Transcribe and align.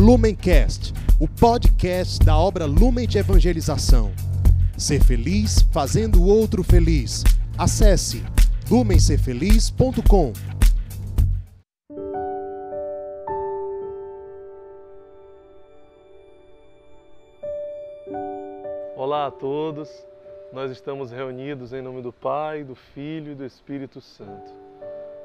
Lumencast, 0.00 0.94
o 1.20 1.28
podcast 1.28 2.24
da 2.24 2.34
obra 2.34 2.64
Lumen 2.64 3.06
de 3.06 3.18
Evangelização. 3.18 4.10
Ser 4.78 5.04
feliz 5.04 5.60
fazendo 5.74 6.22
o 6.22 6.26
outro 6.26 6.64
feliz. 6.64 7.22
Acesse 7.58 8.24
lumencerfeliz.com. 8.70 10.32
Olá 18.96 19.26
a 19.26 19.30
todos, 19.30 19.90
nós 20.50 20.70
estamos 20.70 21.10
reunidos 21.10 21.74
em 21.74 21.82
nome 21.82 22.00
do 22.00 22.10
Pai, 22.10 22.64
do 22.64 22.74
Filho 22.74 23.32
e 23.32 23.34
do 23.34 23.44
Espírito 23.44 24.00
Santo. 24.00 24.50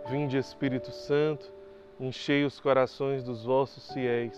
Vinde, 0.10 0.36
Espírito 0.38 0.92
Santo, 0.92 1.50
enchei 1.98 2.44
os 2.44 2.60
corações 2.60 3.24
dos 3.24 3.46
vossos 3.46 3.90
fiéis 3.94 4.38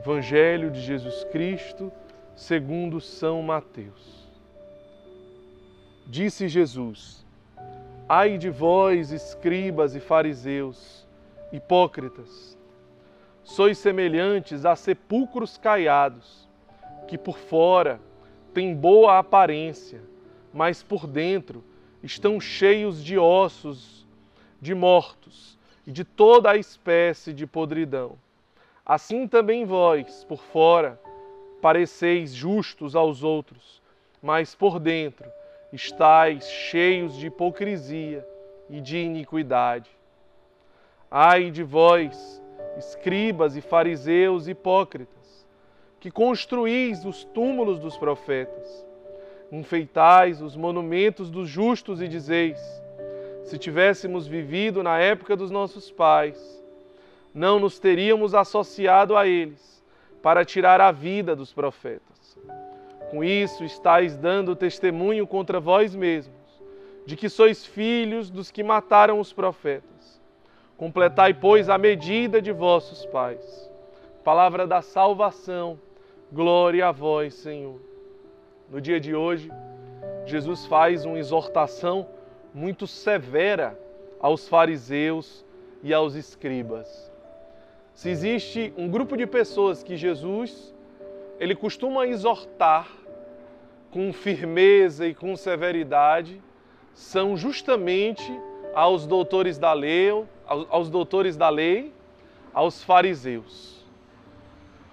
Evangelho 0.00 0.70
de 0.70 0.80
Jesus 0.80 1.24
Cristo, 1.24 1.92
segundo 2.34 3.02
São 3.02 3.42
Mateus. 3.42 4.26
Disse 6.06 6.48
Jesus: 6.48 7.22
Ai 8.08 8.38
de 8.38 8.48
vós, 8.48 9.12
escribas 9.12 9.94
e 9.94 10.00
fariseus, 10.00 11.06
hipócritas, 11.52 12.56
sois 13.44 13.76
semelhantes 13.76 14.64
a 14.64 14.74
sepulcros 14.74 15.58
caiados, 15.58 16.48
que 17.06 17.18
por 17.18 17.36
fora 17.36 18.00
têm 18.54 18.74
boa 18.74 19.18
aparência, 19.18 20.00
mas 20.50 20.82
por 20.82 21.06
dentro 21.06 21.62
estão 22.02 22.40
cheios 22.40 23.04
de 23.04 23.18
ossos 23.18 24.08
de 24.62 24.74
mortos 24.74 25.58
e 25.86 25.92
de 25.92 26.04
toda 26.04 26.52
a 26.52 26.56
espécie 26.56 27.34
de 27.34 27.46
podridão. 27.46 28.16
Assim 28.90 29.28
também 29.28 29.64
vós, 29.64 30.24
por 30.24 30.42
fora, 30.42 31.00
pareceis 31.62 32.34
justos 32.34 32.96
aos 32.96 33.22
outros, 33.22 33.80
mas 34.20 34.56
por 34.56 34.80
dentro 34.80 35.30
estáis 35.72 36.50
cheios 36.50 37.16
de 37.16 37.28
hipocrisia 37.28 38.26
e 38.68 38.80
de 38.80 38.98
iniquidade. 38.98 39.88
Ai 41.08 41.52
de 41.52 41.62
vós, 41.62 42.42
escribas 42.78 43.54
e 43.54 43.60
fariseus 43.60 44.48
hipócritas, 44.48 45.46
que 46.00 46.10
construís 46.10 47.04
os 47.04 47.22
túmulos 47.22 47.78
dos 47.78 47.96
profetas, 47.96 48.84
enfeitais 49.52 50.42
os 50.42 50.56
monumentos 50.56 51.30
dos 51.30 51.48
justos 51.48 52.02
e 52.02 52.08
dizeis: 52.08 52.58
se 53.44 53.56
tivéssemos 53.56 54.26
vivido 54.26 54.82
na 54.82 54.98
época 54.98 55.36
dos 55.36 55.52
nossos 55.52 55.92
pais, 55.92 56.59
não 57.34 57.60
nos 57.60 57.78
teríamos 57.78 58.34
associado 58.34 59.16
a 59.16 59.26
eles 59.26 59.82
para 60.22 60.44
tirar 60.44 60.80
a 60.80 60.90
vida 60.90 61.34
dos 61.34 61.52
profetas. 61.52 62.38
Com 63.10 63.24
isso, 63.24 63.64
estáis 63.64 64.16
dando 64.16 64.54
testemunho 64.54 65.26
contra 65.26 65.58
vós 65.58 65.94
mesmos, 65.94 66.36
de 67.06 67.16
que 67.16 67.28
sois 67.28 67.64
filhos 67.64 68.30
dos 68.30 68.50
que 68.50 68.62
mataram 68.62 69.18
os 69.18 69.32
profetas. 69.32 70.20
Completai, 70.76 71.34
pois, 71.34 71.68
a 71.68 71.78
medida 71.78 72.40
de 72.40 72.52
vossos 72.52 73.04
pais. 73.06 73.70
Palavra 74.22 74.66
da 74.66 74.82
salvação, 74.82 75.78
glória 76.32 76.86
a 76.86 76.92
vós, 76.92 77.34
Senhor. 77.34 77.80
No 78.68 78.80
dia 78.80 79.00
de 79.00 79.14
hoje, 79.14 79.50
Jesus 80.24 80.66
faz 80.66 81.04
uma 81.04 81.18
exortação 81.18 82.06
muito 82.54 82.86
severa 82.86 83.78
aos 84.20 84.46
fariseus 84.48 85.44
e 85.82 85.92
aos 85.92 86.14
escribas 86.14 87.09
se 87.94 88.08
existe 88.08 88.72
um 88.76 88.88
grupo 88.88 89.16
de 89.16 89.26
pessoas 89.26 89.82
que 89.82 89.96
Jesus 89.96 90.72
ele 91.40 91.54
costuma 91.54 92.06
exortar 92.06 92.86
com 93.90 94.12
firmeza 94.12 95.06
e 95.06 95.14
com 95.14 95.34
severidade, 95.36 96.40
são 96.92 97.34
justamente 97.34 98.30
aos 98.74 99.06
doutores 99.06 99.56
da 99.58 99.72
lei, 99.72 100.10
aos 100.46 100.90
doutores 100.90 101.36
da 101.38 101.48
lei, 101.48 101.92
aos 102.52 102.84
fariseus. 102.84 103.84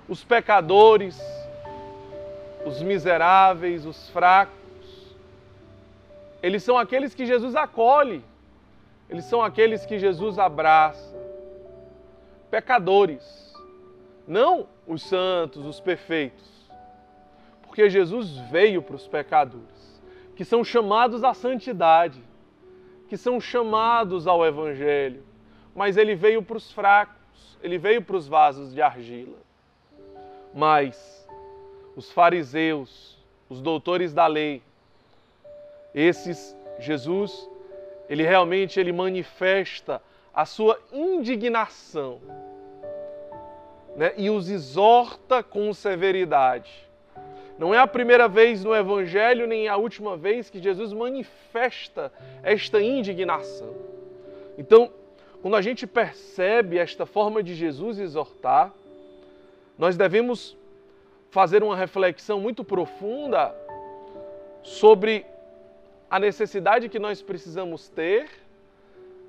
Os 0.07 0.23
pecadores, 0.23 1.21
os 2.65 2.81
miseráveis, 2.81 3.85
os 3.85 4.09
fracos, 4.09 4.55
eles 6.41 6.63
são 6.63 6.77
aqueles 6.77 7.13
que 7.13 7.25
Jesus 7.25 7.55
acolhe, 7.55 8.23
eles 9.09 9.25
são 9.25 9.41
aqueles 9.41 9.85
que 9.85 9.99
Jesus 9.99 10.39
abraça 10.39 11.26
pecadores, 12.49 13.53
não 14.27 14.67
os 14.87 15.03
santos, 15.03 15.65
os 15.65 15.79
perfeitos. 15.79 16.45
Porque 17.63 17.89
Jesus 17.89 18.37
veio 18.49 18.81
para 18.81 18.95
os 18.95 19.07
pecadores, 19.07 20.01
que 20.35 20.43
são 20.43 20.63
chamados 20.63 21.23
à 21.23 21.33
santidade, 21.33 22.21
que 23.07 23.17
são 23.17 23.39
chamados 23.39 24.27
ao 24.27 24.45
Evangelho, 24.45 25.23
mas 25.75 25.95
ele 25.95 26.15
veio 26.15 26.41
para 26.41 26.57
os 26.57 26.71
fracos, 26.71 27.57
ele 27.61 27.77
veio 27.77 28.01
para 28.01 28.15
os 28.15 28.27
vasos 28.27 28.73
de 28.73 28.81
argila. 28.81 29.37
Mas 30.53 31.27
os 31.95 32.11
fariseus, 32.11 33.17
os 33.49 33.61
doutores 33.61 34.13
da 34.13 34.27
lei, 34.27 34.61
esses 35.93 36.55
Jesus, 36.79 37.49
ele 38.09 38.23
realmente 38.23 38.79
ele 38.79 38.91
manifesta 38.91 40.01
a 40.37 40.45
sua 40.45 40.79
indignação 40.93 42.21
né, 43.95 44.13
e 44.17 44.29
os 44.29 44.51
exorta 44.51 45.41
com 45.41 45.73
severidade. 45.73 46.87
Não 47.57 47.73
é 47.73 47.79
a 47.79 47.87
primeira 47.87 48.27
vez 48.27 48.63
no 48.63 48.75
Evangelho, 48.75 49.47
nem 49.47 49.67
a 49.67 49.77
última 49.77 50.15
vez 50.15 50.47
que 50.47 50.61
Jesus 50.61 50.93
manifesta 50.93 52.13
esta 52.43 52.79
indignação. 52.79 53.73
Então, 54.59 54.91
quando 55.41 55.55
a 55.55 55.61
gente 55.63 55.87
percebe 55.87 56.77
esta 56.77 57.07
forma 57.07 57.41
de 57.41 57.55
Jesus 57.55 57.97
exortar, 57.97 58.71
nós 59.75 59.97
devemos 59.97 60.55
fazer 61.31 61.63
uma 61.63 61.75
reflexão 61.75 62.39
muito 62.39 62.63
profunda 62.63 63.55
sobre 64.61 65.25
a 66.07 66.19
necessidade 66.19 66.89
que 66.89 66.99
nós 66.99 67.23
precisamos 67.23 67.89
ter 67.89 68.29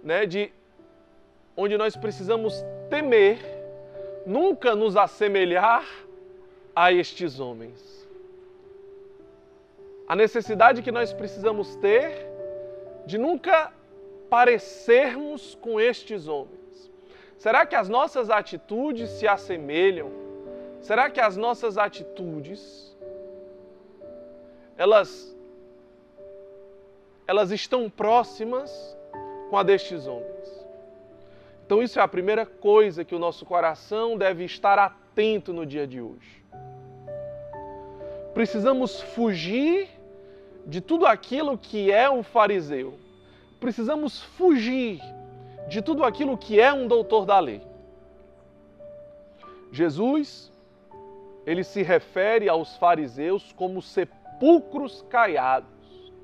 né, 0.05 0.27
de 0.27 0.53
onde 1.61 1.77
nós 1.77 1.97
precisamos 1.97 2.65
temer 2.89 3.41
nunca 4.25 4.77
nos 4.77 4.97
assemelhar 4.97 5.85
a 6.75 6.93
estes 6.93 7.41
homens. 7.41 8.07
A 10.07 10.15
necessidade 10.15 10.83
que 10.83 10.93
nós 10.93 11.13
precisamos 11.13 11.75
ter 11.75 12.29
de 13.05 13.19
nunca 13.19 13.73
parecermos 14.31 15.57
com 15.57 15.81
estes 15.81 16.29
homens. 16.29 16.93
Será 17.37 17.67
que 17.67 17.75
as 17.75 17.89
nossas 17.89 18.31
atitudes 18.31 19.11
se 19.11 19.27
assemelham? 19.27 20.13
Será 20.81 21.11
que 21.11 21.21
as 21.21 21.37
nossas 21.37 21.77
atitudes 21.77 22.97
elas 24.77 25.37
elas 27.27 27.51
estão 27.51 27.91
próximas 27.91 28.97
com 29.51 29.59
a 29.59 29.65
destes 29.65 30.07
homens? 30.07 30.58
Então, 31.69 31.83
isso 31.83 32.01
é 32.01 32.03
a 32.03 32.09
primeira 32.09 32.47
coisa 32.47 33.05
que 33.05 33.15
o 33.15 33.19
nosso 33.19 33.45
coração 33.45 34.17
deve 34.17 34.43
estar 34.43 34.79
atento 34.79 35.53
no 35.53 35.67
dia 35.67 35.87
de 35.87 36.01
hoje. 36.01 36.43
precisamos 38.33 39.03
fugir 39.03 39.87
de 40.65 40.81
tudo 40.81 41.05
aquilo 41.05 41.59
que 41.59 41.93
é 41.93 42.09
um 42.09 42.23
fariseu. 42.23 42.95
Precisamos 43.61 44.23
fugir 44.23 44.99
de 45.69 45.83
tudo 45.83 46.05
aquilo 46.05 46.39
que 46.39 46.59
é 46.59 46.73
um 46.73 46.89
doutor 46.89 47.27
da 47.27 47.39
lei. 47.39 47.61
Jesus, 49.71 50.51
ele 51.45 51.63
se 51.63 51.83
refere 51.83 52.49
aos 52.49 52.79
fariseus 52.79 53.53
como 53.53 53.83
sepulcros 53.83 55.05
caiados. 55.11 56.15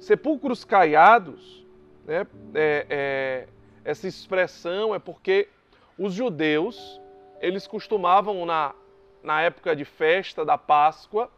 Sepulcros 0.00 0.64
caiados, 0.64 1.64
né, 2.04 2.26
é, 2.54 2.86
é, 2.90 3.48
essa 3.84 4.06
expressão 4.06 4.94
é 4.94 4.98
porque 4.98 5.48
os 5.98 6.14
judeus, 6.14 7.00
eles 7.40 7.66
costumavam, 7.66 8.46
na, 8.46 8.74
na 9.22 9.42
época 9.42 9.74
de 9.74 9.84
festa 9.84 10.44
da 10.44 10.56
Páscoa, 10.56 11.30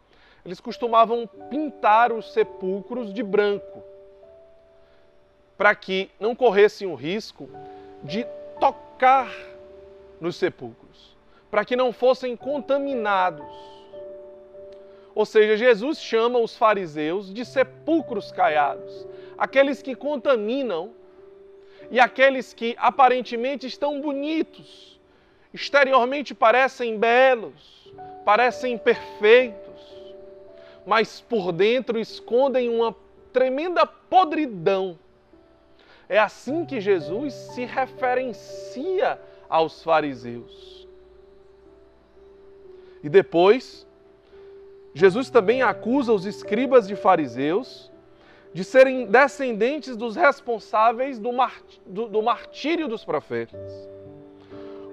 eles 0.45 0.59
costumavam 0.59 1.27
pintar 1.49 2.11
os 2.11 2.31
sepulcros 2.31 3.13
de 3.13 3.23
branco, 3.23 3.83
para 5.57 5.73
que 5.73 6.11
não 6.19 6.35
corressem 6.35 6.87
o 6.87 6.93
risco 6.93 7.49
de 8.03 8.25
tocar 8.59 9.31
nos 10.21 10.35
sepulcros, 10.35 11.17
para 11.49 11.65
que 11.65 11.75
não 11.75 11.91
fossem 11.91 12.35
contaminados. 12.35 13.45
Ou 15.15 15.25
seja, 15.25 15.57
Jesus 15.57 15.99
chama 15.99 16.37
os 16.39 16.55
fariseus 16.55 17.33
de 17.33 17.43
sepulcros 17.43 18.31
caiados, 18.31 19.07
aqueles 19.37 19.81
que 19.81 19.95
contaminam 19.95 20.93
e 21.91 21.99
aqueles 21.99 22.53
que 22.53 22.75
aparentemente 22.77 23.67
estão 23.67 24.01
bonitos, 24.01 24.99
exteriormente 25.53 26.33
parecem 26.33 26.97
belos, 26.97 27.93
parecem 28.23 28.77
perfeitos, 28.77 29.63
mas 30.85 31.21
por 31.21 31.51
dentro 31.51 31.99
escondem 31.99 32.69
uma 32.69 32.95
tremenda 33.31 33.85
podridão. 33.85 34.97
É 36.07 36.19
assim 36.19 36.65
que 36.65 36.79
Jesus 36.79 37.33
se 37.33 37.65
referencia 37.65 39.19
aos 39.49 39.83
fariseus. 39.83 40.87
E 43.03 43.09
depois, 43.09 43.85
Jesus 44.93 45.29
também 45.29 45.61
acusa 45.61 46.13
os 46.13 46.25
escribas 46.25 46.87
de 46.87 46.95
fariseus 46.95 47.91
de 48.55 48.63
serem 48.63 49.05
descendentes 49.05 49.97
dos 49.97 50.15
responsáveis 50.15 51.19
do, 51.19 51.33
mart 51.33 51.61
do, 51.85 52.07
do 52.07 52.23
martírio 52.23 52.87
dos 52.87 53.03
profetas. 53.03 53.89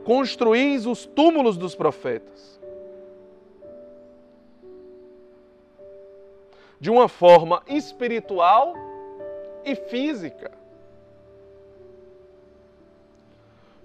Construís 0.02 0.84
os 0.84 1.06
túmulos 1.06 1.56
dos 1.56 1.72
profetas. 1.72 2.60
De 6.80 6.90
uma 6.90 7.06
forma 7.06 7.62
espiritual 7.68 8.74
e 9.64 9.76
física. 9.76 10.50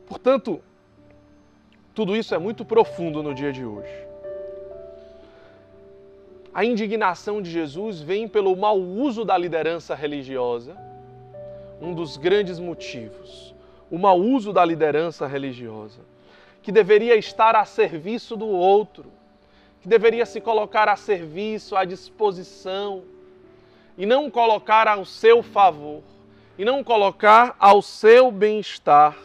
Portanto, 0.08 0.60
tudo 1.94 2.16
isso 2.16 2.34
é 2.34 2.40
muito 2.40 2.66
profundo 2.66 3.22
no 3.22 3.32
dia 3.36 3.54
de 3.54 3.64
hoje. 3.64 4.08
A 6.58 6.66
indignação 6.66 7.40
de 7.40 7.52
Jesus 7.52 8.02
vem 8.02 8.28
pelo 8.28 8.58
mau 8.58 8.80
uso 8.80 9.24
da 9.24 9.38
liderança 9.38 9.94
religiosa, 9.94 10.76
um 11.80 11.94
dos 11.94 12.18
grandes 12.18 12.60
motivos. 12.60 13.54
O 13.92 14.00
mau 14.00 14.20
uso 14.20 14.52
da 14.52 14.66
liderança 14.66 15.28
religiosa, 15.28 16.00
que 16.64 16.72
deveria 16.72 17.16
estar 17.16 17.56
a 17.56 17.64
serviço 17.64 18.36
do 18.36 18.48
outro, 18.48 19.06
que 19.84 19.88
deveria 19.88 20.26
se 20.26 20.42
colocar 20.42 20.90
a 20.90 20.96
serviço, 20.96 21.76
à 21.76 21.86
disposição, 21.86 23.04
e 23.96 24.08
não 24.08 24.28
colocar 24.32 24.88
ao 24.88 25.06
seu 25.06 25.44
favor, 25.44 26.02
e 26.58 26.66
não 26.66 26.84
colocar 26.84 27.56
ao 27.60 27.84
seu 27.84 28.32
bem-estar 28.32 29.16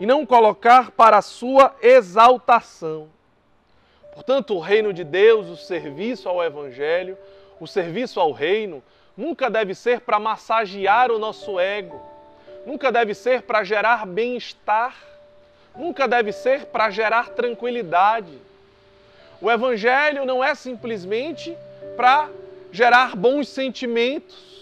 e 0.00 0.06
não 0.06 0.26
colocar 0.26 0.90
para 0.90 1.18
a 1.18 1.22
sua 1.22 1.76
exaltação. 1.80 3.08
Portanto, 4.12 4.54
o 4.54 4.60
reino 4.60 4.92
de 4.92 5.04
Deus, 5.04 5.48
o 5.48 5.56
serviço 5.56 6.28
ao 6.28 6.42
Evangelho, 6.42 7.16
o 7.58 7.66
serviço 7.66 8.20
ao 8.20 8.30
reino, 8.30 8.82
nunca 9.16 9.50
deve 9.50 9.74
ser 9.74 10.02
para 10.02 10.18
massagear 10.18 11.10
o 11.10 11.18
nosso 11.18 11.58
ego, 11.58 12.00
nunca 12.66 12.92
deve 12.92 13.14
ser 13.14 13.42
para 13.42 13.64
gerar 13.64 14.06
bem-estar, 14.06 14.94
nunca 15.74 16.06
deve 16.06 16.30
ser 16.30 16.66
para 16.66 16.90
gerar 16.90 17.30
tranquilidade. 17.30 18.38
O 19.40 19.50
Evangelho 19.50 20.24
não 20.24 20.44
é 20.44 20.54
simplesmente 20.54 21.56
para 21.96 22.28
gerar 22.70 23.16
bons 23.16 23.48
sentimentos, 23.48 24.52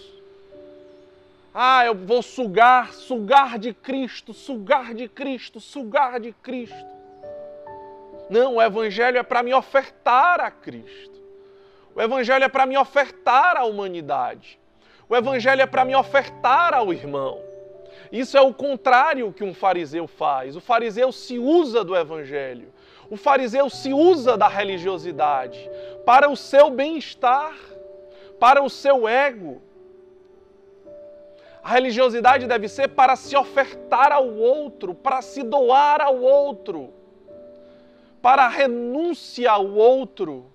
ah, 1.53 1.85
eu 1.85 1.93
vou 1.93 2.21
sugar, 2.21 2.93
sugar 2.93 3.59
de 3.59 3.73
Cristo, 3.73 4.33
sugar 4.33 4.93
de 4.93 5.09
Cristo, 5.09 5.59
sugar 5.59 6.17
de 6.17 6.31
Cristo. 6.31 7.00
Não, 8.31 8.55
o 8.55 8.61
Evangelho 8.61 9.17
é 9.17 9.23
para 9.23 9.43
me 9.43 9.53
ofertar 9.53 10.39
a 10.39 10.49
Cristo. 10.49 11.21
O 11.93 12.01
Evangelho 12.01 12.45
é 12.45 12.49
para 12.49 12.65
me 12.65 12.77
ofertar 12.77 13.57
à 13.57 13.65
humanidade. 13.65 14.57
O 15.07 15.15
Evangelho 15.15 15.61
é 15.61 15.67
para 15.67 15.85
me 15.85 15.95
ofertar 15.95 16.73
ao 16.73 16.91
irmão. 16.91 17.39
Isso 18.11 18.35
é 18.37 18.41
o 18.41 18.53
contrário 18.53 19.31
que 19.31 19.43
um 19.43 19.53
fariseu 19.53 20.07
faz. 20.07 20.55
O 20.55 20.61
fariseu 20.61 21.11
se 21.11 21.37
usa 21.37 21.83
do 21.83 21.95
Evangelho. 21.95 22.73
O 23.09 23.17
fariseu 23.17 23.69
se 23.69 23.93
usa 23.93 24.35
da 24.35 24.47
religiosidade 24.47 25.69
para 26.05 26.29
o 26.29 26.35
seu 26.35 26.69
bem-estar, 26.71 27.53
para 28.39 28.63
o 28.63 28.69
seu 28.69 29.07
ego 29.07 29.61
a 31.63 31.69
religiosidade 31.69 32.47
deve 32.47 32.67
ser 32.67 32.87
para 32.89 33.15
se 33.15 33.37
ofertar 33.37 34.11
ao 34.11 34.27
outro, 34.27 34.95
para 34.95 35.21
se 35.21 35.43
doar 35.43 36.01
ao 36.01 36.19
outro, 36.19 36.91
para 38.21 38.45
a 38.45 38.49
renúncia 38.49 39.51
ao 39.51 39.67
outro, 39.67 40.45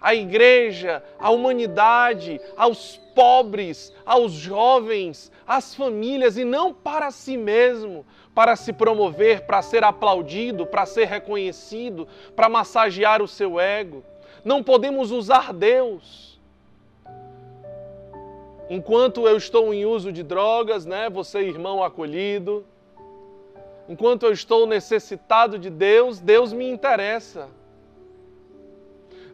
à 0.00 0.14
igreja, 0.14 1.02
à 1.18 1.30
humanidade, 1.30 2.40
aos 2.56 2.96
pobres, 3.14 3.92
aos 4.04 4.32
jovens, 4.32 5.30
às 5.46 5.74
famílias 5.74 6.36
e 6.36 6.44
não 6.44 6.72
para 6.72 7.10
si 7.10 7.36
mesmo, 7.36 8.06
para 8.34 8.56
se 8.56 8.72
promover, 8.72 9.46
para 9.46 9.62
ser 9.62 9.84
aplaudido, 9.84 10.66
para 10.66 10.86
ser 10.86 11.06
reconhecido, 11.06 12.06
para 12.34 12.48
massagear 12.48 13.20
o 13.20 13.28
seu 13.28 13.58
ego. 13.58 14.02
Não 14.44 14.62
podemos 14.62 15.10
usar 15.10 15.52
Deus 15.52 16.30
Enquanto 18.72 19.26
eu 19.26 19.36
estou 19.36 19.74
em 19.74 19.84
uso 19.84 20.12
de 20.12 20.22
drogas, 20.22 20.86
né, 20.86 21.10
você 21.10 21.40
irmão 21.40 21.82
acolhido, 21.82 22.64
enquanto 23.90 24.24
eu 24.24 24.32
estou 24.32 24.68
necessitado 24.68 25.58
de 25.58 25.68
Deus, 25.68 26.20
Deus 26.20 26.52
me 26.52 26.70
interessa. 26.70 27.48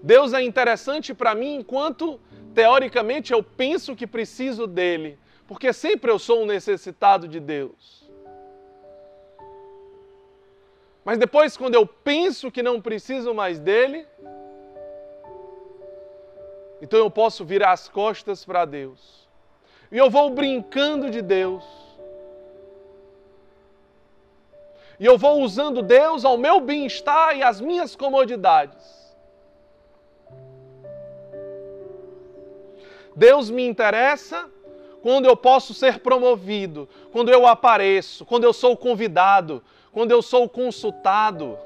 Deus 0.02 0.32
é 0.32 0.42
interessante 0.42 1.12
para 1.12 1.34
mim 1.34 1.56
enquanto 1.56 2.18
teoricamente 2.54 3.34
eu 3.34 3.42
penso 3.42 3.94
que 3.94 4.06
preciso 4.06 4.66
dele, 4.66 5.18
porque 5.46 5.74
sempre 5.74 6.10
eu 6.10 6.18
sou 6.18 6.42
um 6.42 6.46
necessitado 6.46 7.28
de 7.28 7.38
Deus. 7.38 8.10
Mas 11.04 11.18
depois, 11.18 11.54
quando 11.54 11.74
eu 11.74 11.86
penso 11.86 12.50
que 12.50 12.62
não 12.62 12.80
preciso 12.80 13.34
mais 13.34 13.60
dele, 13.60 14.06
então 16.80 16.98
eu 16.98 17.10
posso 17.10 17.44
virar 17.44 17.72
as 17.72 17.90
costas 17.90 18.42
para 18.42 18.64
Deus 18.64 19.28
e 19.92 19.98
eu 19.98 20.08
vou 20.08 20.30
brincando 20.30 21.10
de 21.10 21.20
Deus. 21.20 21.85
E 24.98 25.04
eu 25.04 25.18
vou 25.18 25.42
usando 25.42 25.82
Deus 25.82 26.24
ao 26.24 26.38
meu 26.38 26.60
bem-estar 26.60 27.36
e 27.36 27.42
às 27.42 27.60
minhas 27.60 27.94
comodidades. 27.94 29.14
Deus 33.14 33.50
me 33.50 33.66
interessa 33.66 34.50
quando 35.02 35.26
eu 35.26 35.36
posso 35.36 35.72
ser 35.72 36.00
promovido, 36.00 36.88
quando 37.12 37.30
eu 37.30 37.46
apareço, 37.46 38.24
quando 38.24 38.44
eu 38.44 38.52
sou 38.52 38.76
convidado, 38.76 39.62
quando 39.92 40.10
eu 40.10 40.20
sou 40.20 40.48
consultado, 40.48 41.58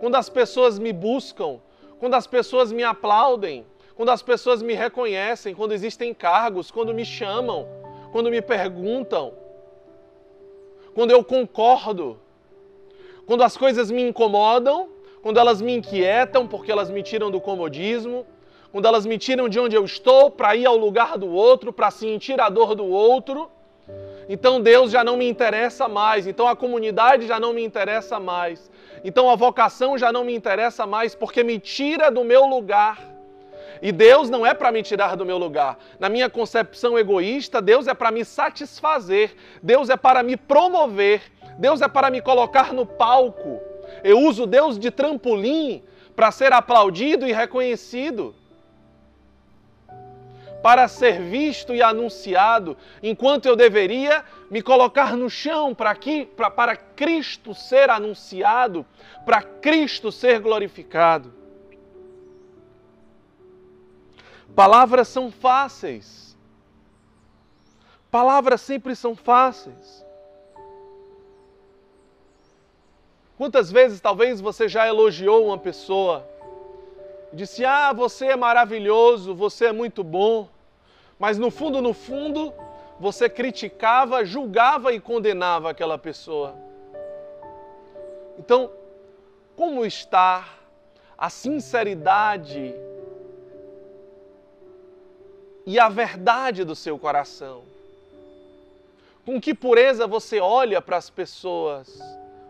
quando 0.00 0.16
as 0.16 0.28
pessoas 0.28 0.78
me 0.78 0.92
buscam, 0.92 1.60
quando 1.98 2.14
as 2.14 2.26
pessoas 2.26 2.72
me 2.72 2.82
aplaudem 2.82 3.64
quando 3.96 4.10
as 4.10 4.20
pessoas 4.20 4.62
me 4.62 4.74
reconhecem, 4.74 5.54
quando 5.54 5.72
existem 5.72 6.12
cargos, 6.12 6.70
quando 6.70 6.92
me 6.92 7.02
chamam, 7.02 7.66
quando 8.12 8.30
me 8.30 8.42
perguntam, 8.42 9.32
quando 10.94 11.12
eu 11.12 11.24
concordo, 11.24 12.20
quando 13.26 13.42
as 13.42 13.56
coisas 13.56 13.90
me 13.90 14.02
incomodam, 14.02 14.88
quando 15.20 15.38
elas 15.38 15.60
me 15.60 15.74
inquietam 15.76 16.46
porque 16.46 16.70
elas 16.70 16.88
me 16.88 17.02
tiram 17.02 17.30
do 17.30 17.40
comodismo, 17.40 18.24
quando 18.70 18.86
elas 18.86 19.04
me 19.04 19.18
tiram 19.18 19.48
de 19.48 19.58
onde 19.58 19.74
eu 19.74 19.84
estou 19.84 20.30
para 20.30 20.54
ir 20.54 20.66
ao 20.66 20.76
lugar 20.76 21.18
do 21.18 21.28
outro, 21.28 21.72
para 21.72 21.90
sentir 21.90 22.40
a 22.40 22.48
dor 22.48 22.74
do 22.74 22.86
outro. 22.86 23.50
Então 24.28 24.60
Deus 24.60 24.90
já 24.90 25.02
não 25.02 25.16
me 25.16 25.28
interessa 25.28 25.88
mais, 25.88 26.26
então 26.26 26.46
a 26.46 26.56
comunidade 26.56 27.26
já 27.26 27.38
não 27.38 27.52
me 27.52 27.64
interessa 27.64 28.18
mais, 28.18 28.70
então 29.04 29.30
a 29.30 29.36
vocação 29.36 29.96
já 29.96 30.12
não 30.12 30.24
me 30.24 30.34
interessa 30.34 30.86
mais 30.86 31.14
porque 31.14 31.44
me 31.44 31.58
tira 31.58 32.10
do 32.10 32.24
meu 32.24 32.44
lugar. 32.44 33.16
E 33.82 33.92
Deus 33.92 34.30
não 34.30 34.44
é 34.46 34.54
para 34.54 34.72
me 34.72 34.82
tirar 34.82 35.16
do 35.16 35.26
meu 35.26 35.36
lugar. 35.36 35.78
Na 35.98 36.08
minha 36.08 36.30
concepção 36.30 36.98
egoísta, 36.98 37.60
Deus 37.60 37.86
é 37.86 37.94
para 37.94 38.10
me 38.10 38.24
satisfazer, 38.24 39.34
Deus 39.62 39.90
é 39.90 39.96
para 39.96 40.22
me 40.22 40.36
promover, 40.36 41.22
Deus 41.58 41.80
é 41.80 41.88
para 41.88 42.10
me 42.10 42.20
colocar 42.20 42.72
no 42.72 42.86
palco. 42.86 43.60
Eu 44.02 44.20
uso 44.20 44.46
Deus 44.46 44.78
de 44.78 44.90
trampolim 44.90 45.82
para 46.14 46.30
ser 46.30 46.52
aplaudido 46.52 47.26
e 47.26 47.32
reconhecido 47.32 48.34
para 50.62 50.88
ser 50.88 51.20
visto 51.20 51.74
e 51.74 51.82
anunciado, 51.82 52.76
enquanto 53.02 53.46
eu 53.46 53.54
deveria 53.54 54.24
me 54.50 54.62
colocar 54.62 55.16
no 55.16 55.30
chão 55.30 55.74
para, 55.74 55.90
aqui, 55.90 56.26
para, 56.26 56.50
para 56.50 56.76
Cristo 56.76 57.54
ser 57.54 57.88
anunciado, 57.90 58.84
para 59.24 59.42
Cristo 59.42 60.10
ser 60.10 60.40
glorificado. 60.40 61.32
Palavras 64.54 65.08
são 65.08 65.30
fáceis. 65.30 66.36
Palavras 68.10 68.60
sempre 68.60 68.96
são 68.96 69.14
fáceis. 69.14 70.05
Quantas 73.36 73.70
vezes 73.70 74.00
talvez 74.00 74.40
você 74.40 74.68
já 74.68 74.86
elogiou 74.86 75.46
uma 75.46 75.58
pessoa? 75.58 76.26
Disse: 77.32 77.64
Ah, 77.64 77.92
você 77.92 78.26
é 78.26 78.36
maravilhoso, 78.36 79.34
você 79.34 79.66
é 79.66 79.72
muito 79.72 80.02
bom 80.02 80.48
mas 81.18 81.38
no 81.38 81.50
fundo, 81.50 81.80
no 81.80 81.94
fundo, 81.94 82.52
você 83.00 83.28
criticava, 83.28 84.24
julgava 84.24 84.92
e 84.92 85.00
condenava 85.00 85.70
aquela 85.70 85.96
pessoa. 85.96 86.54
Então, 88.38 88.70
como 89.56 89.84
está 89.84 90.46
a 91.16 91.30
sinceridade 91.30 92.74
e 95.64 95.78
a 95.78 95.88
verdade 95.88 96.64
do 96.64 96.74
seu 96.74 96.98
coração? 96.98 97.64
Com 99.24 99.40
que 99.40 99.54
pureza 99.54 100.06
você 100.06 100.38
olha 100.38 100.82
para 100.82 100.98
as 100.98 101.08
pessoas? 101.08 101.98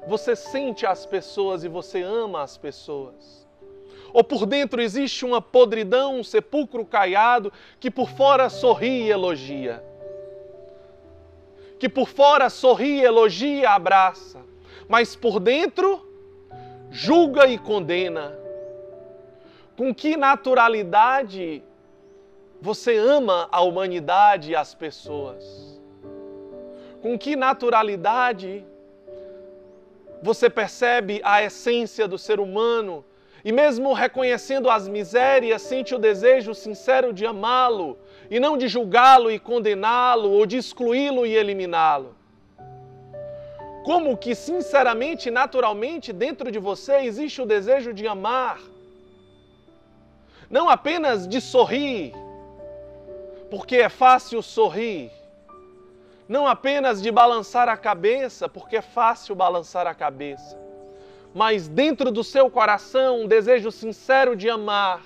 Você 0.06 0.36
sente 0.36 0.86
as 0.86 1.04
pessoas 1.04 1.64
e 1.64 1.68
você 1.68 2.02
ama 2.02 2.42
as 2.42 2.56
pessoas? 2.56 3.46
ou 4.16 4.24
por 4.24 4.46
dentro 4.46 4.80
existe 4.80 5.26
uma 5.26 5.42
podridão, 5.42 6.18
um 6.18 6.24
sepulcro 6.24 6.86
caiado, 6.86 7.52
que 7.78 7.90
por 7.90 8.08
fora 8.08 8.48
sorri 8.48 9.02
e 9.02 9.10
elogia. 9.10 9.84
Que 11.78 11.86
por 11.86 12.08
fora 12.08 12.48
sorri, 12.48 13.02
elogia, 13.02 13.68
abraça, 13.68 14.40
mas 14.88 15.14
por 15.14 15.38
dentro 15.38 16.08
julga 16.90 17.46
e 17.46 17.58
condena. 17.58 18.34
Com 19.76 19.94
que 19.94 20.16
naturalidade 20.16 21.62
você 22.58 22.96
ama 22.96 23.48
a 23.52 23.60
humanidade 23.60 24.52
e 24.52 24.56
as 24.56 24.74
pessoas? 24.74 25.78
Com 27.02 27.18
que 27.18 27.36
naturalidade 27.36 28.64
você 30.22 30.48
percebe 30.48 31.20
a 31.24 31.42
essência 31.42 32.08
do 32.08 32.18
ser 32.18 32.40
humano. 32.40 33.04
E 33.44 33.52
mesmo 33.52 33.92
reconhecendo 33.92 34.68
as 34.68 34.88
misérias, 34.88 35.62
sente 35.62 35.94
o 35.94 35.98
desejo 35.98 36.54
sincero 36.54 37.12
de 37.12 37.24
amá-lo 37.24 37.96
e 38.28 38.40
não 38.40 38.56
de 38.56 38.66
julgá-lo 38.66 39.30
e 39.30 39.38
condená-lo 39.38 40.30
ou 40.30 40.44
de 40.44 40.56
excluí-lo 40.56 41.24
e 41.24 41.34
eliminá-lo. 41.34 42.16
Como 43.84 44.16
que 44.16 44.34
sinceramente, 44.34 45.30
naturalmente, 45.30 46.12
dentro 46.12 46.50
de 46.50 46.58
você 46.58 46.96
existe 47.02 47.40
o 47.40 47.46
desejo 47.46 47.94
de 47.94 48.04
amar, 48.04 48.60
não 50.50 50.68
apenas 50.68 51.28
de 51.28 51.40
sorrir, 51.40 52.12
porque 53.48 53.76
é 53.76 53.88
fácil 53.88 54.42
sorrir, 54.42 55.12
não 56.28 56.46
apenas 56.46 57.00
de 57.00 57.10
balançar 57.10 57.68
a 57.68 57.76
cabeça, 57.76 58.48
porque 58.48 58.76
é 58.76 58.82
fácil 58.82 59.34
balançar 59.34 59.86
a 59.86 59.94
cabeça 59.94 60.66
mas 61.36 61.68
dentro 61.68 62.10
do 62.10 62.24
seu 62.24 62.48
coração 62.48 63.20
um 63.20 63.26
desejo 63.26 63.70
sincero 63.70 64.34
de 64.34 64.48
amar, 64.48 65.02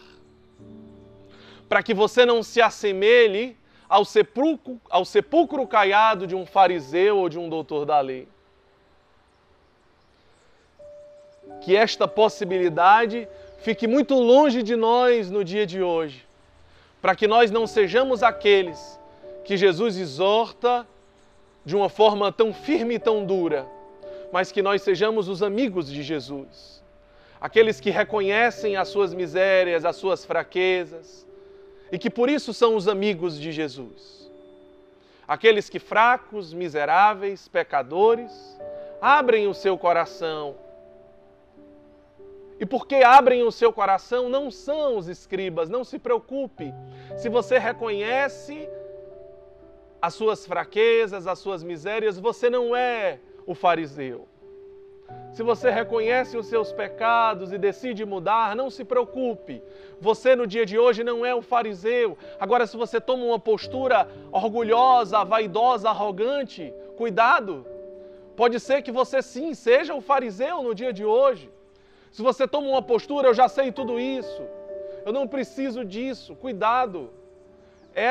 para 1.69 1.83
que 1.83 1.93
você 1.93 2.25
não 2.25 2.41
se 2.41 2.63
assemelhe 2.63 3.57
ao 3.89 4.05
sepulcro, 4.05 4.81
ao 4.89 5.05
sepulcro 5.05 5.67
caiado 5.67 6.29
de 6.29 6.37
um 6.37 6.47
fariseu 6.47 7.19
ou 7.19 7.29
de 7.29 7.37
um 7.37 7.49
doutor 7.49 7.85
da 7.85 7.99
lei. 7.99 8.29
Que 11.61 11.75
esta 11.75 12.07
possibilidade 12.07 13.27
fique 13.59 13.89
muito 13.89 14.15
longe 14.15 14.63
de 14.63 14.77
nós 14.77 15.33
no 15.33 15.43
dia 15.43 15.67
de 15.67 15.83
hoje, 15.83 16.25
para 17.03 17.17
que 17.17 17.27
nós 17.27 17.51
não 17.51 17.67
sejamos 17.67 18.23
aqueles 18.23 19.01
que 19.45 19.57
Jesus 19.57 19.97
exorta 19.97 20.87
de 21.65 21.77
uma 21.77 21.89
forma 21.89 22.33
tão 22.33 22.53
firme 22.53 22.95
e 22.95 22.99
tão 22.99 23.25
dura 23.25 23.67
mas 24.33 24.53
que 24.53 24.63
nós 24.63 24.83
sejamos 24.83 25.29
os 25.29 25.43
amigos 25.43 25.91
de 25.91 26.03
Jesus. 26.03 26.83
Aqueles 27.41 27.81
que 27.81 27.91
reconhecem 27.91 28.77
as 28.77 28.89
suas 28.89 29.15
misérias, 29.15 29.85
as 29.85 29.97
suas 29.97 30.25
fraquezas, 30.25 31.27
e 31.91 31.99
que 31.99 32.11
por 32.11 32.29
isso 32.29 32.53
são 32.53 32.77
os 32.77 32.87
amigos 32.87 33.39
de 33.39 33.51
Jesus. 33.51 34.31
Aqueles 35.27 35.69
que 35.69 35.79
fracos, 35.79 36.53
miseráveis, 36.53 37.49
pecadores, 37.49 38.33
abrem 39.01 39.47
o 39.47 39.55
seu 39.55 39.79
coração. 39.79 40.57
E 42.59 42.67
porque 42.67 42.97
abrem 42.97 43.43
o 43.43 43.51
seu 43.51 43.73
coração, 43.73 44.29
não 44.29 44.51
são 44.51 44.99
os 44.99 45.09
escribas, 45.09 45.71
não 45.71 45.83
se 45.83 45.99
preocupe. 45.99 46.75
Se 47.17 47.29
você 47.29 47.59
reconhece 47.59 48.69
as 50.01 50.15
suas 50.15 50.47
fraquezas, 50.47 51.27
as 51.27 51.39
suas 51.39 51.63
misérias, 51.63 52.19
você 52.19 52.49
não 52.49 52.75
é 52.75 53.19
o 53.47 53.55
fariseu. 53.55 54.27
Se 55.33 55.43
você 55.43 55.71
reconhece 55.71 56.37
os 56.37 56.47
seus 56.47 56.73
pecados 56.73 57.53
e 57.53 57.59
decide 57.59 58.05
mudar, 58.05 58.57
não 58.57 58.69
se 58.69 58.85
preocupe. 58.85 59.63
Você 60.01 60.35
no 60.35 60.47
dia 60.47 60.67
de 60.67 60.79
hoje 60.79 61.05
não 61.05 61.25
é 61.25 61.35
o 61.35 61.43
fariseu. 61.43 62.17
Agora, 62.39 62.67
se 62.67 62.77
você 62.77 63.01
toma 63.01 63.25
uma 63.25 63.39
postura 63.39 64.09
orgulhosa, 64.33 65.25
vaidosa, 65.25 65.89
arrogante, 65.91 66.73
cuidado. 66.97 67.67
Pode 68.37 68.59
ser 68.59 68.83
que 68.83 68.91
você 68.91 69.23
sim 69.23 69.55
seja 69.55 69.95
o 69.95 70.01
fariseu 70.01 70.63
no 70.63 70.75
dia 70.75 70.93
de 70.93 71.05
hoje. 71.05 71.51
Se 72.11 72.23
você 72.23 72.47
toma 72.47 72.69
uma 72.69 72.83
postura, 72.83 73.29
eu 73.29 73.35
já 73.35 73.49
sei 73.49 73.71
tudo 73.71 74.01
isso, 74.01 74.43
eu 75.07 75.13
não 75.13 75.29
preciso 75.29 75.85
disso, 75.85 76.35
cuidado. 76.35 77.11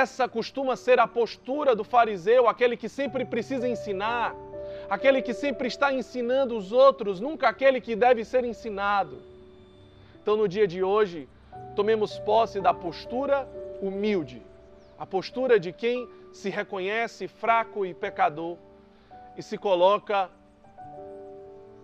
Essa 0.01 0.27
costuma 0.27 0.75
ser 0.75 0.99
a 0.99 1.07
postura 1.07 1.75
do 1.75 1.83
fariseu, 1.83 2.47
aquele 2.47 2.75
que 2.77 2.89
sempre 2.99 3.23
precisa 3.33 3.67
ensinar 3.67 4.35
aquele 4.89 5.21
que 5.21 5.33
sempre 5.33 5.67
está 5.67 5.93
ensinando 5.93 6.57
os 6.57 6.71
outros, 6.71 7.19
nunca 7.19 7.47
aquele 7.47 7.79
que 7.79 7.95
deve 7.95 8.25
ser 8.25 8.43
ensinado. 8.43 9.21
Então, 10.21 10.35
no 10.35 10.47
dia 10.47 10.67
de 10.67 10.83
hoje, 10.83 11.27
tomemos 11.75 12.17
posse 12.19 12.59
da 12.59 12.73
postura 12.73 13.47
humilde, 13.81 14.41
a 14.97 15.05
postura 15.05 15.59
de 15.59 15.71
quem 15.71 16.07
se 16.33 16.49
reconhece 16.49 17.27
fraco 17.27 17.85
e 17.85 17.93
pecador 17.93 18.57
e 19.37 19.41
se 19.41 19.57
coloca 19.57 20.29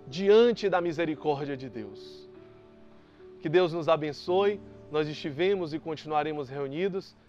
diante 0.08 0.70
da 0.70 0.82
misericórdia 0.82 1.56
de 1.56 1.70
Deus. 1.70 2.28
Que 3.42 3.50
Deus 3.50 3.72
nos 3.72 3.88
abençoe. 3.88 4.60
Nós 4.92 5.08
estivemos 5.08 5.74
e 5.74 5.80
continuaremos 5.80 6.50
reunidos. 6.50 7.16